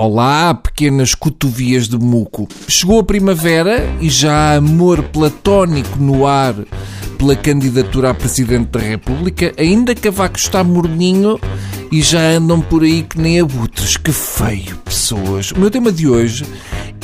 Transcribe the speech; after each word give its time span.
Olá, 0.00 0.54
pequenas 0.54 1.12
cotovias 1.12 1.88
de 1.88 1.98
muco. 1.98 2.46
Chegou 2.68 3.00
a 3.00 3.02
primavera 3.02 3.84
e 4.00 4.08
já 4.08 4.32
há 4.32 4.54
amor 4.54 5.02
platónico 5.02 5.98
no 5.98 6.24
ar 6.24 6.54
pela 7.18 7.34
candidatura 7.34 8.10
a 8.10 8.14
Presidente 8.14 8.68
da 8.68 8.78
República, 8.78 9.52
ainda 9.58 9.96
Cavaco 9.96 10.38
está 10.38 10.62
morninho 10.62 11.36
e 11.90 12.00
já 12.00 12.20
andam 12.20 12.60
por 12.60 12.84
aí 12.84 13.02
que 13.02 13.20
nem 13.20 13.40
abutres. 13.40 13.96
Que 13.96 14.12
feio, 14.12 14.76
pessoas. 14.84 15.50
O 15.50 15.58
meu 15.58 15.68
tema 15.68 15.90
de 15.90 16.06
hoje 16.06 16.46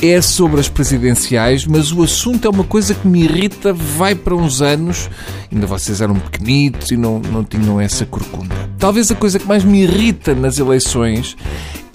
é 0.00 0.22
sobre 0.22 0.60
as 0.60 0.68
presidenciais, 0.68 1.66
mas 1.66 1.90
o 1.90 2.00
assunto 2.00 2.46
é 2.46 2.48
uma 2.48 2.62
coisa 2.62 2.94
que 2.94 3.08
me 3.08 3.24
irrita, 3.24 3.72
vai 3.72 4.14
para 4.14 4.36
uns 4.36 4.62
anos. 4.62 5.10
Ainda 5.50 5.66
vocês 5.66 6.00
eram 6.00 6.14
pequenitos 6.14 6.92
e 6.92 6.96
não, 6.96 7.18
não 7.18 7.42
tinham 7.42 7.80
essa 7.80 8.06
corcunda. 8.06 8.54
Talvez 8.78 9.10
a 9.10 9.16
coisa 9.16 9.40
que 9.40 9.48
mais 9.48 9.64
me 9.64 9.82
irrita 9.82 10.32
nas 10.32 10.60
eleições 10.60 11.36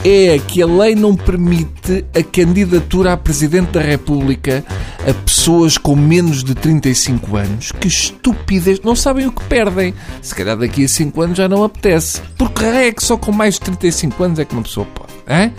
é 0.04 0.40
que 0.40 0.62
a 0.62 0.66
lei 0.66 0.96
não 0.96 1.16
permite 1.16 2.06
a 2.16 2.24
candidatura 2.24 3.14
a 3.14 3.18
Presidente 3.18 3.72
da 3.72 3.82
República 3.82 4.64
a 5.08 5.14
pessoas 5.14 5.78
com 5.78 5.96
menos 5.96 6.44
de 6.44 6.56
35 6.56 7.36
anos. 7.36 7.72
Que 7.72 7.88
estupidez! 7.88 8.82
Não 8.82 8.96
sabem 8.96 9.28
o 9.28 9.32
que 9.32 9.44
perdem. 9.46 9.94
Se 10.22 10.34
calhar 10.34 10.58
daqui 10.58 10.86
a 10.86 10.88
5 10.88 11.22
anos 11.22 11.38
já 11.38 11.50
não 11.50 11.64
apetece. 11.64 12.22
Porque 12.38 12.64
é 12.64 12.92
que 12.92 13.04
só 13.04 13.18
com 13.18 13.32
mais 13.32 13.56
de 13.56 13.62
35 13.62 14.24
anos 14.24 14.40
é 14.40 14.46
que 14.46 14.54
uma 14.54 14.64
pessoa 14.64 14.88
pode. 14.88 15.14
Hein? 15.28 15.54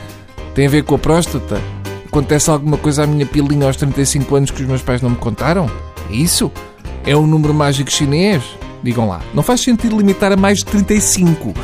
Tem 0.55 0.67
a 0.67 0.71
ver 0.71 0.85
com 0.85 0.95
a 0.95 0.99
próstata? 0.99 1.61
Acontece 2.07 2.51
alguma 2.51 2.77
coisa 2.77 3.05
à 3.05 3.07
minha 3.07 3.27
pilinha 3.27 3.67
aos 3.67 3.77
35 3.77 4.35
anos 4.35 4.51
que 4.51 4.63
os 4.63 4.69
meus 4.69 4.83
pais 4.83 5.01
não 5.01 5.11
me 5.11 5.17
contaram? 5.17 5.71
É 6.11 6.15
isso? 6.15 6.51
É 7.07 7.17
um 7.17 7.27
número 7.27 7.55
mágico 7.55 7.91
chinês? 7.91 8.43
Digam 8.83 9.07
lá. 9.07 9.21
Não 9.35 9.43
faz 9.43 9.61
sentido 9.61 9.97
limitar 9.97 10.33
a 10.33 10.37
mais 10.37 10.59
de 10.59 10.67
35. 10.67 11.55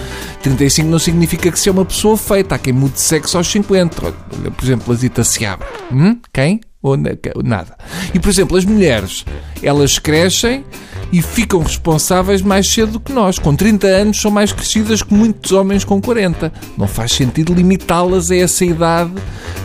35 0.46 0.88
não 0.88 0.98
significa 1.00 1.50
que 1.50 1.58
se 1.58 1.68
é 1.68 1.72
uma 1.72 1.84
pessoa 1.84 2.16
feita. 2.16 2.54
Há 2.54 2.58
quem 2.58 2.72
mude 2.72 3.00
sexo 3.00 3.36
aos 3.36 3.48
50. 3.48 4.12
Por 4.12 4.64
exemplo, 4.64 4.92
a 4.92 4.96
Zita 4.96 5.24
Seabra. 5.24 5.66
Hum? 5.90 6.20
Quem? 6.32 6.60
Ou 6.80 6.96
nada. 6.96 7.76
E, 8.14 8.20
por 8.20 8.28
exemplo, 8.28 8.56
as 8.56 8.64
mulheres, 8.64 9.24
elas 9.60 9.98
crescem 9.98 10.64
e 11.12 11.22
ficam 11.22 11.60
responsáveis 11.60 12.42
mais 12.42 12.68
cedo 12.68 12.92
do 12.92 13.00
que 13.00 13.12
nós. 13.12 13.38
Com 13.38 13.54
30 13.54 13.86
anos 13.86 14.20
são 14.20 14.30
mais 14.30 14.52
crescidas 14.52 15.02
que 15.02 15.14
muitos 15.14 15.52
homens 15.52 15.84
com 15.84 16.00
40. 16.00 16.52
Não 16.76 16.86
faz 16.86 17.12
sentido 17.12 17.54
limitá-las 17.54 18.30
a 18.30 18.36
essa 18.36 18.64
idade, 18.64 19.12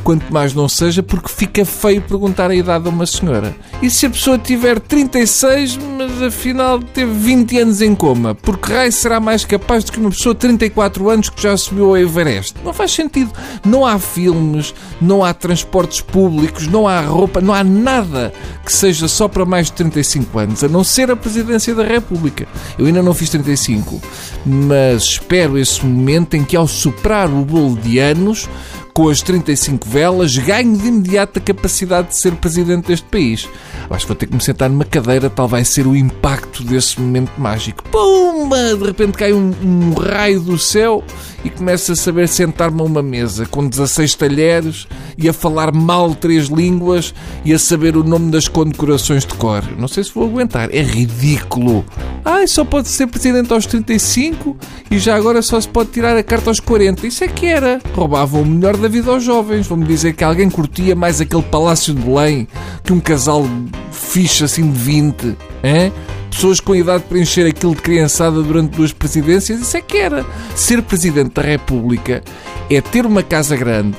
quanto 0.03 0.31
mais 0.31 0.53
não 0.53 0.69
seja, 0.69 1.01
porque 1.01 1.29
fica 1.29 1.65
feio 1.65 2.01
perguntar 2.01 2.51
a 2.51 2.55
idade 2.55 2.87
a 2.87 2.89
uma 2.89 3.05
senhora. 3.05 3.55
E 3.81 3.89
se 3.89 4.05
a 4.05 4.09
pessoa 4.09 4.37
tiver 4.37 4.79
36, 4.79 5.77
mas 5.77 6.21
afinal 6.21 6.79
teve 6.79 7.11
20 7.11 7.59
anos 7.59 7.81
em 7.81 7.95
coma? 7.95 8.35
Porque 8.35 8.71
raio 8.71 8.91
será 8.91 9.19
mais 9.19 9.43
capaz 9.43 9.83
do 9.83 9.91
que 9.91 9.99
uma 9.99 10.09
pessoa 10.09 10.33
de 10.33 10.41
34 10.41 11.09
anos 11.09 11.29
que 11.29 11.41
já 11.41 11.55
subiu 11.57 11.89
ao 11.89 11.97
Everest? 11.97 12.55
Não 12.63 12.73
faz 12.73 12.91
sentido. 12.91 13.31
Não 13.65 13.85
há 13.85 13.97
filmes, 13.99 14.73
não 15.01 15.23
há 15.23 15.33
transportes 15.33 16.01
públicos, 16.01 16.67
não 16.67 16.87
há 16.87 17.01
roupa, 17.01 17.41
não 17.41 17.53
há 17.53 17.63
nada 17.63 18.33
que 18.65 18.71
seja 18.71 19.07
só 19.07 19.27
para 19.27 19.45
mais 19.45 19.67
de 19.67 19.73
35 19.73 20.39
anos, 20.39 20.63
a 20.63 20.67
não 20.67 20.83
ser 20.83 21.09
a 21.11 21.15
Presidência 21.31 21.73
da 21.73 21.85
República. 21.85 22.45
Eu 22.77 22.85
ainda 22.85 23.01
não 23.01 23.13
fiz 23.13 23.29
35, 23.29 24.01
mas 24.45 25.03
espero 25.03 25.57
esse 25.57 25.85
momento 25.85 26.35
em 26.35 26.43
que, 26.43 26.57
ao 26.57 26.67
superar 26.67 27.29
o 27.29 27.45
bolo 27.45 27.77
de 27.77 27.99
anos, 27.99 28.49
com 28.93 29.09
as 29.09 29.21
35 29.21 29.87
velas, 29.87 30.37
ganho 30.37 30.77
de 30.77 30.87
imediato 30.87 31.39
a 31.39 31.41
capacidade 31.41 32.09
de 32.09 32.17
ser 32.17 32.33
presidente 32.35 32.87
deste 32.87 33.05
país. 33.07 33.47
Acho 33.89 34.05
que 34.05 34.07
vou 34.07 34.15
ter 34.15 34.27
que 34.27 34.33
me 34.33 34.41
sentar 34.41 34.69
numa 34.69 34.85
cadeira, 34.85 35.29
tal 35.29 35.47
vai 35.47 35.65
ser 35.65 35.87
o 35.87 35.95
impacto 35.95 36.63
desse 36.63 36.99
momento 36.99 37.31
mágico. 37.37 37.83
Pumba! 37.89 38.75
De 38.75 38.83
repente 38.85 39.17
cai 39.17 39.33
um, 39.33 39.53
um 39.63 39.93
raio 39.93 40.39
do 40.39 40.57
céu 40.57 41.03
e 41.43 41.49
começo 41.49 41.91
a 41.91 41.95
saber 41.95 42.27
sentar-me 42.27 42.81
a 42.81 42.83
uma 42.83 43.01
mesa 43.01 43.45
com 43.45 43.67
16 43.67 44.15
talheres 44.15 44.87
e 45.17 45.27
a 45.27 45.33
falar 45.33 45.71
mal 45.73 46.15
três 46.15 46.47
línguas 46.47 47.13
e 47.43 47.53
a 47.53 47.59
saber 47.59 47.97
o 47.97 48.03
nome 48.03 48.31
das 48.31 48.47
condecorações 48.47 49.25
de 49.25 49.33
cor. 49.33 49.63
Não 49.77 49.87
sei 49.87 50.03
se 50.03 50.13
vou 50.13 50.25
aguentar. 50.25 50.69
É 50.71 50.81
ridículo. 50.81 51.85
Ai, 52.23 52.47
só 52.47 52.63
pode 52.63 52.87
ser 52.87 53.07
presidente 53.07 53.51
aos 53.51 53.65
35 53.65 54.55
e 54.89 54.99
já 54.99 55.15
agora 55.15 55.41
só 55.41 55.59
se 55.59 55.67
pode 55.67 55.89
tirar 55.89 56.15
a 56.15 56.23
carta 56.23 56.49
aos 56.49 56.59
40. 56.59 57.07
Isso 57.07 57.23
é 57.23 57.27
que 57.27 57.47
era. 57.47 57.79
Roubavam 57.95 58.43
o 58.43 58.45
melhor 58.45 58.77
da 58.77 58.87
vida 58.87 59.09
aos 59.09 59.23
jovens. 59.23 59.65
Vão-me 59.65 59.85
dizer 59.85 60.13
que 60.13 60.23
alguém 60.23 60.49
curtia 60.49 60.95
mais 60.95 61.19
aquele 61.19 61.41
Palácio 61.43 61.93
de 61.93 62.01
Belém 62.01 62.47
que 62.83 62.93
um 62.93 62.99
casal 62.99 63.45
fixe 63.91 64.43
assim 64.43 64.71
de 64.71 64.77
20. 64.77 65.37
Hein? 65.63 65.91
Pessoas 66.29 66.59
com 66.59 66.75
idade 66.75 67.03
para 67.09 67.19
encher 67.19 67.45
aquilo 67.47 67.75
de 67.75 67.81
criançada 67.81 68.41
durante 68.41 68.75
duas 68.75 68.93
presidências. 68.93 69.59
Isso 69.59 69.75
é 69.75 69.81
que 69.81 69.97
era. 69.97 70.25
Ser 70.55 70.81
presidente 70.83 71.33
da 71.33 71.41
República 71.41 72.23
é 72.69 72.79
ter 72.79 73.05
uma 73.05 73.23
casa 73.23 73.55
grande, 73.55 73.97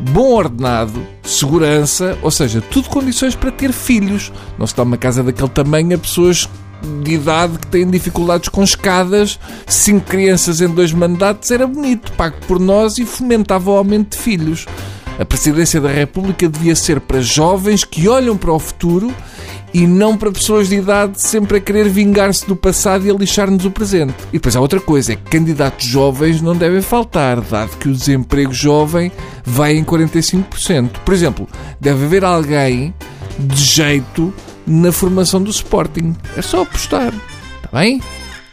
bom 0.00 0.32
ordenado, 0.32 1.06
segurança, 1.22 2.16
ou 2.22 2.30
seja, 2.30 2.60
tudo 2.60 2.88
condições 2.88 3.34
para 3.34 3.50
ter 3.50 3.72
filhos. 3.72 4.32
Não 4.58 4.66
se 4.66 4.74
dá 4.74 4.84
uma 4.84 4.96
casa 4.96 5.22
daquele 5.22 5.48
tamanho 5.50 5.94
a 5.94 5.98
pessoas 5.98 6.48
de 7.02 7.14
idade 7.14 7.58
que 7.58 7.66
têm 7.66 7.88
dificuldades 7.88 8.48
com 8.48 8.62
escadas, 8.62 9.38
cinco 9.66 10.06
crianças 10.06 10.60
em 10.60 10.68
dois 10.68 10.92
mandatos, 10.92 11.50
era 11.50 11.66
bonito, 11.66 12.12
pago 12.12 12.36
por 12.46 12.58
nós 12.58 12.98
e 12.98 13.04
fomentava 13.04 13.70
o 13.70 13.76
aumento 13.76 14.16
de 14.16 14.22
filhos. 14.22 14.66
A 15.18 15.24
presidência 15.24 15.80
da 15.80 15.90
República 15.90 16.48
devia 16.48 16.76
ser 16.76 17.00
para 17.00 17.20
jovens 17.20 17.84
que 17.84 18.06
olham 18.08 18.36
para 18.36 18.52
o 18.52 18.58
futuro 18.58 19.12
e 19.72 19.86
não 19.86 20.16
para 20.16 20.30
pessoas 20.30 20.68
de 20.68 20.76
idade 20.76 21.20
sempre 21.20 21.58
a 21.58 21.60
querer 21.60 21.88
vingar-se 21.88 22.46
do 22.46 22.54
passado 22.54 23.06
e 23.06 23.10
a 23.10 23.14
lixar-nos 23.14 23.64
o 23.64 23.70
presente. 23.70 24.14
E 24.30 24.32
depois 24.34 24.56
há 24.56 24.60
outra 24.60 24.80
coisa, 24.80 25.12
é 25.12 25.16
que 25.16 25.22
candidatos 25.22 25.86
jovens 25.86 26.40
não 26.40 26.54
devem 26.56 26.80
faltar, 26.80 27.40
dado 27.40 27.76
que 27.78 27.88
o 27.88 27.92
desemprego 27.92 28.52
jovem 28.52 29.10
vai 29.44 29.76
em 29.76 29.84
45%. 29.84 30.90
Por 31.04 31.12
exemplo, 31.12 31.48
deve 31.80 32.04
haver 32.04 32.24
alguém 32.24 32.94
de 33.38 33.62
jeito 33.62 34.32
na 34.66 34.92
formação 34.92 35.42
do 35.42 35.50
Sporting. 35.50 36.14
É 36.36 36.42
só 36.42 36.62
apostar. 36.62 37.12
Está 37.56 37.68
bem? 37.72 38.00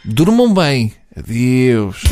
Durmam 0.04 0.52
bem. 0.52 0.92
Adeus. 1.16 2.04